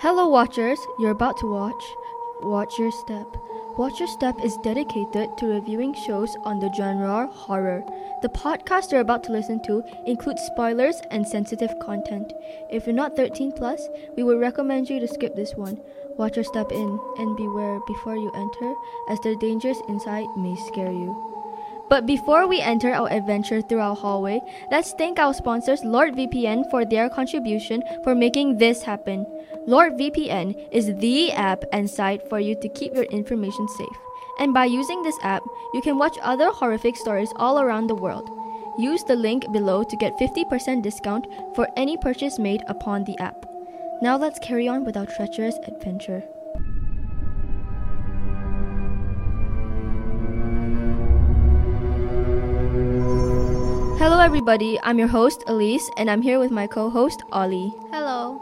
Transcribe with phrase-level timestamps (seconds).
[0.00, 0.78] Hello, watchers.
[0.98, 1.82] You're about to watch
[2.42, 3.34] Watch Your Step.
[3.78, 7.82] Watch Your Step is dedicated to reviewing shows on the genre horror.
[8.20, 12.34] The podcast you're about to listen to includes spoilers and sensitive content.
[12.70, 13.88] If you're not 13 plus,
[14.18, 15.80] we would recommend you to skip this one.
[16.18, 18.74] Watch your step in and beware before you enter,
[19.08, 21.35] as the dangers inside may scare you.
[21.88, 24.40] But before we enter our adventure through our hallway,
[24.70, 29.24] let's thank our sponsors LordVPN for their contribution for making this happen.
[29.68, 33.98] LordVPN is the app and site for you to keep your information safe.
[34.38, 35.42] And by using this app,
[35.74, 38.28] you can watch other horrific stories all around the world.
[38.78, 43.46] Use the link below to get 50% discount for any purchase made upon the app.
[44.02, 46.22] Now let's carry on with our treacherous adventure.
[53.98, 54.78] Hello, everybody.
[54.82, 57.72] I'm your host, Elise, and I'm here with my co host, Ollie.
[57.90, 58.40] Hello.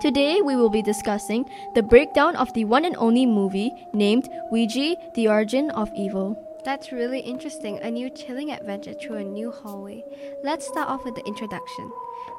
[0.00, 4.96] Today, we will be discussing the breakdown of the one and only movie named Ouija
[5.14, 6.36] The Origin of Evil.
[6.64, 7.78] That's really interesting.
[7.80, 10.04] A new chilling adventure through a new hallway.
[10.42, 11.90] Let's start off with the introduction.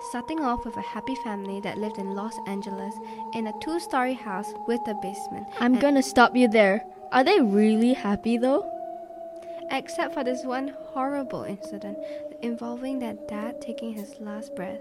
[0.09, 2.93] Starting off with a happy family that lived in Los Angeles
[3.33, 5.47] in a two story house with a basement.
[5.59, 6.85] I'm And- gonna stop you there.
[7.11, 8.65] Are they really happy though?
[9.75, 11.97] Except for this one horrible incident
[12.41, 14.79] involving their dad taking his last breath.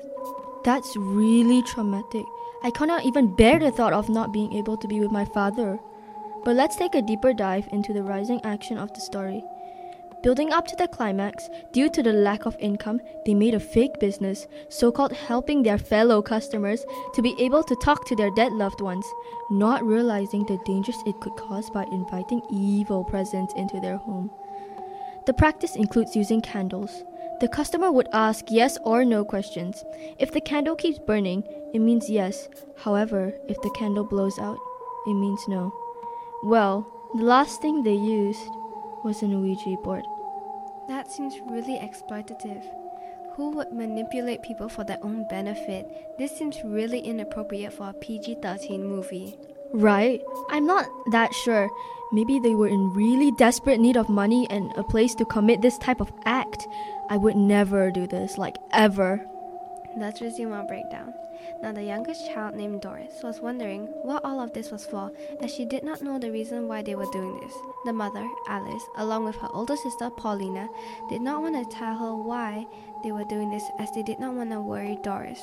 [0.63, 2.25] That's really traumatic.
[2.63, 5.81] I cannot even bear the thought of not being able to be with my father.
[6.45, 9.43] But let's take a deeper dive into the rising action of the story.
[10.23, 13.99] Building up to the climax, due to the lack of income, they made a fake
[13.99, 18.53] business, so called helping their fellow customers to be able to talk to their dead
[18.53, 19.05] loved ones,
[19.51, 24.31] not realizing the dangers it could cause by inviting evil presence into their home.
[25.27, 27.03] The practice includes using candles.
[27.41, 29.85] The customer would ask yes or no questions.
[30.19, 32.49] If the candle keeps burning, it means yes.
[32.77, 34.59] However, if the candle blows out,
[35.07, 35.73] it means no.
[36.43, 38.49] Well, the last thing they used
[39.03, 40.05] was an Ouija board.
[40.89, 42.63] That seems really exploitative.
[43.37, 46.17] Who would manipulate people for their own benefit?
[46.19, 49.39] This seems really inappropriate for a PG 13 movie.
[49.75, 50.23] Right?
[50.51, 51.69] I'm not that sure.
[52.13, 55.77] Maybe they were in really desperate need of money and a place to commit this
[55.79, 56.69] type of act.
[57.11, 59.27] I would never do this, like ever.
[59.97, 61.13] Let's resume our breakdown.
[61.65, 65.11] Now, the youngest child, named Doris, was wondering what all of this was for,
[65.41, 67.55] as she did not know the reason why they were doing this.
[67.87, 70.69] The mother, Alice, along with her older sister, Paulina,
[71.09, 72.67] did not want to tell her why
[73.03, 75.41] they were doing this, as they did not want to worry Doris.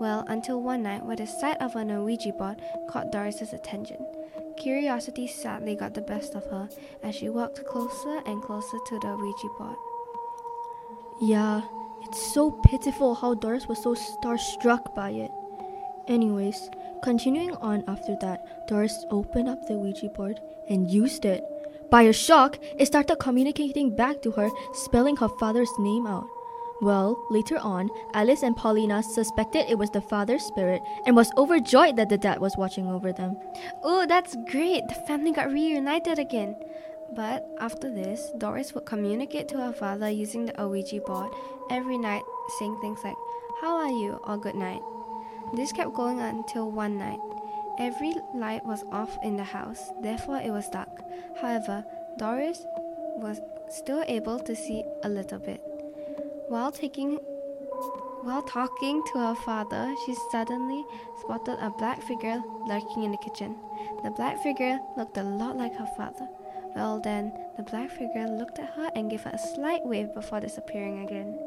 [0.00, 4.04] Well, until one night, where the sight of an Ouija board caught Doris's attention.
[4.56, 6.68] Curiosity sadly got the best of her
[7.04, 9.76] as she walked closer and closer to the Ouija board.
[11.20, 11.62] Yeah,
[12.02, 15.30] it's so pitiful how Doris was so starstruck by it.
[16.10, 16.70] Anyways,
[17.04, 21.44] continuing on after that, Doris opened up the Ouija board and used it.
[21.88, 26.26] By a shock, it started communicating back to her, spelling her father's name out.
[26.80, 31.94] Well, later on, Alice and Paulina suspected it was the father's spirit and was overjoyed
[31.96, 33.36] that the dad was watching over them.
[33.84, 34.88] Oh, that's great!
[34.88, 36.56] The family got reunited again.
[37.12, 41.32] But after this, Doris would communicate to her father using the Ouija board
[41.70, 42.22] every night,
[42.58, 43.16] saying things like,
[43.60, 44.18] How are you?
[44.24, 44.82] or Good night.
[45.54, 47.20] This kept going until one night.
[47.78, 51.02] Every light was off in the house, therefore it was dark.
[51.40, 51.84] However,
[52.18, 52.66] Doris
[53.16, 53.40] was
[53.70, 55.60] still able to see a little bit.
[56.48, 57.18] While taking
[58.22, 60.84] while talking to her father, she suddenly
[61.20, 63.56] spotted a black figure lurking in the kitchen.
[64.04, 66.28] The black figure looked a lot like her father.
[66.74, 70.40] Well, then, the black figure looked at her and gave her a slight wave before
[70.40, 71.38] disappearing again.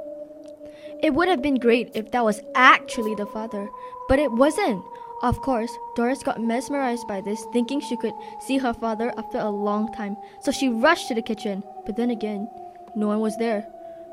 [1.03, 3.69] It would have been great if that was actually the father,
[4.07, 4.85] but it wasn't.
[5.21, 9.49] Of course, Doris got mesmerized by this, thinking she could see her father after a
[9.49, 11.61] long time, so she rushed to the kitchen.
[11.85, 12.49] But then again,
[12.95, 13.67] no one was there.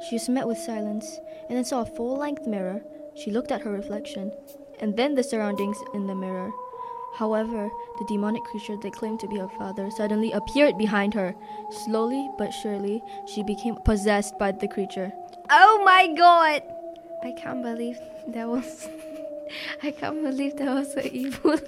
[0.08, 2.82] She was met with silence, and then saw a full length mirror.
[3.14, 4.32] She looked at her reflection,
[4.80, 6.50] and then the surroundings in the mirror.
[7.14, 7.70] However,
[8.00, 11.36] the demonic creature that claimed to be her father suddenly appeared behind her.
[11.84, 15.12] Slowly but surely, she became possessed by the creature.
[15.50, 16.62] Oh my god!
[17.22, 18.88] I can't believe there was.
[19.82, 21.52] I can't believe there was an evil.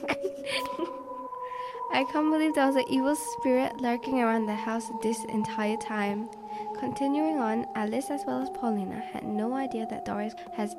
[1.93, 6.31] I can't believe there was an evil spirit lurking around the house this entire time.
[6.79, 10.75] Continuing on, Alice as well as Paulina had no idea that Doris has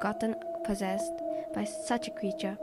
[0.00, 1.14] gotten possessed
[1.54, 2.58] by such a creature.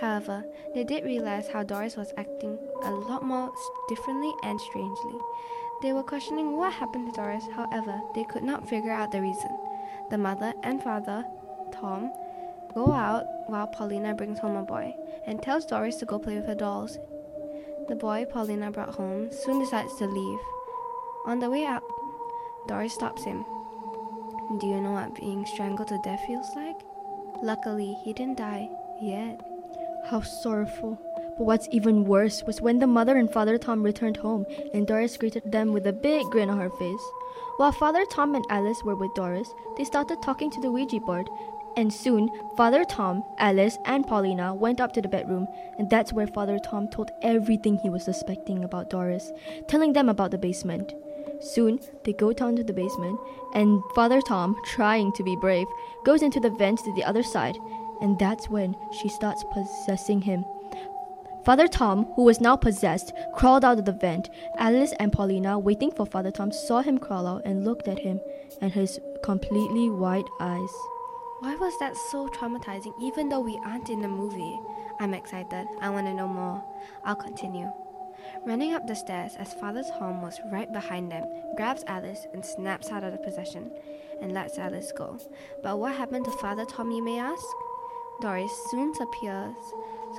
[0.00, 0.44] However,
[0.74, 3.52] they did realize how Doris was acting a lot more
[3.88, 5.18] differently and strangely.
[5.82, 9.56] They were questioning what happened to Doris, however, they could not figure out the reason.
[10.10, 11.24] The mother and father,
[11.72, 12.12] Tom,
[12.74, 14.94] go out while Paulina brings home a boy,
[15.26, 16.98] and tells Doris to go play with her dolls.
[17.88, 20.40] The boy Paulina brought home soon decides to leave.
[21.26, 21.82] On the way out,
[22.68, 23.44] Doris stops him.
[24.60, 26.76] Do you know what being strangled to death feels like?
[27.42, 28.68] Luckily, he didn't die
[29.00, 29.40] yet.
[30.06, 30.98] How sorrowful.
[31.36, 35.16] But what's even worse was when the mother and Father Tom returned home and Doris
[35.16, 37.02] greeted them with a big grin on her face.
[37.56, 41.28] While Father Tom and Alice were with Doris, they started talking to the Ouija board.
[41.76, 45.46] And soon, Father Tom, Alice, and Paulina went up to the bedroom,
[45.78, 49.30] and that's where Father Tom told everything he was suspecting about Doris,
[49.68, 50.94] telling them about the basement.
[51.40, 53.20] Soon, they go down to the basement,
[53.52, 55.66] and Father Tom, trying to be brave,
[56.04, 57.58] goes into the vent to the other side,
[58.00, 60.46] and that's when she starts possessing him.
[61.46, 64.30] Father Tom, who was now possessed, crawled out of the vent.
[64.58, 68.20] Alice and Paulina, waiting for Father Tom, saw him crawl out and looked at him
[68.60, 70.72] and his completely white eyes.
[71.38, 74.58] Why was that so traumatizing even though we aren't in the movie?
[74.98, 75.68] I'm excited.
[75.80, 76.64] I want to know more.
[77.04, 77.70] I'll continue.
[78.44, 82.90] Running up the stairs as Father Tom was right behind them, grabs Alice and snaps
[82.90, 83.70] out of the possession
[84.20, 85.16] and lets Alice go.
[85.62, 87.46] But what happened to Father Tom, you may ask?
[88.20, 89.54] Doris soon appears,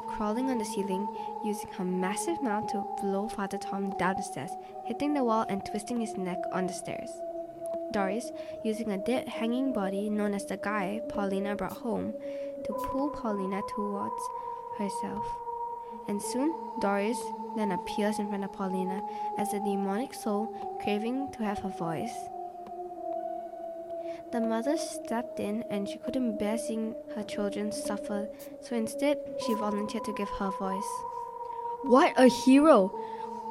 [0.07, 1.07] crawling on the ceiling,
[1.43, 4.51] using her massive mouth to blow Father Tom down the stairs,
[4.85, 7.09] hitting the wall and twisting his neck on the stairs.
[7.91, 8.31] Doris,
[8.63, 12.13] using a dead hanging body known as the guy Paulina brought home,
[12.65, 14.21] to pull Paulina towards
[14.77, 15.25] herself.
[16.07, 17.19] And soon, Doris
[17.55, 19.01] then appears in front of Paulina
[19.37, 20.47] as a demonic soul
[20.81, 22.15] craving to have her voice.
[24.29, 28.27] The mother stepped in and she couldn't bear seeing her children suffer,
[28.59, 30.91] so instead she volunteered to give her voice.
[31.83, 32.93] What a hero!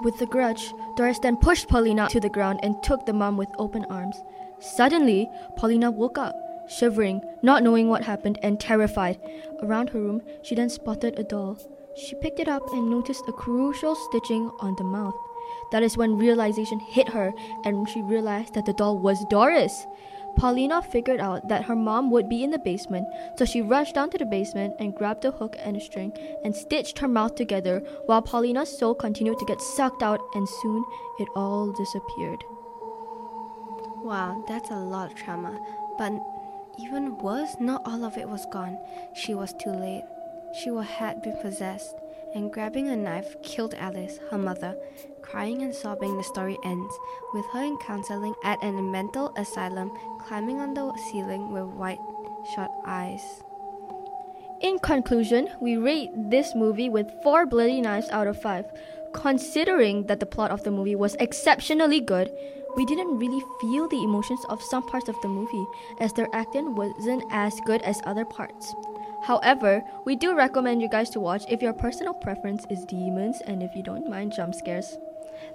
[0.02, 3.48] With a grudge, Doris then pushed Paulina to the ground and took the mom with
[3.56, 4.16] open arms.
[4.60, 6.36] Suddenly, Paulina woke up,
[6.68, 9.18] shivering, not knowing what happened, and terrified.
[9.62, 11.58] Around her room, she then spotted a doll.
[11.96, 15.16] She picked it up and noticed a crucial stitching on the mouth.
[15.72, 17.32] That is when realization hit her
[17.64, 19.86] and she realized that the doll was Doris.
[20.36, 24.10] Paulina figured out that her mom would be in the basement, so she rushed down
[24.10, 26.12] to the basement and grabbed a hook and a string
[26.44, 30.84] and stitched her mouth together while Paulina's soul continued to get sucked out and soon
[31.18, 32.44] it all disappeared.
[34.02, 35.58] Wow, that's a lot of trauma.
[35.98, 36.12] But
[36.78, 38.78] even worse, not all of it was gone.
[39.14, 40.04] She was too late.
[40.62, 41.96] She had been possessed,
[42.36, 44.76] and grabbing a knife, killed Alice, her mother.
[45.22, 46.94] Crying and sobbing, the story ends
[47.32, 49.90] with her in counseling at an mental asylum,
[50.20, 51.98] climbing on the ceiling with white
[52.54, 53.42] shut eyes.
[54.60, 58.66] In conclusion, we rate this movie with 4 bloody knives out of 5.
[59.14, 62.30] Considering that the plot of the movie was exceptionally good,
[62.76, 65.66] we didn't really feel the emotions of some parts of the movie,
[66.00, 68.74] as their acting wasn't as good as other parts.
[69.26, 73.60] However, we do recommend you guys to watch if your personal preference is demons and
[73.60, 74.98] if you don't mind jump scares.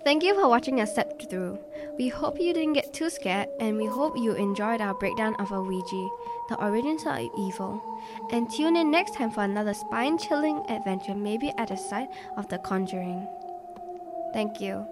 [0.04, 1.58] Thank you for watching us step through.
[1.98, 5.52] We hope you didn't get too scared and we hope you enjoyed our breakdown of
[5.52, 6.10] Ouija,
[6.50, 7.82] the origins of evil.
[8.32, 12.50] And tune in next time for another spine chilling adventure, maybe at the site of
[12.50, 13.26] The Conjuring.
[14.34, 14.86] Thank you.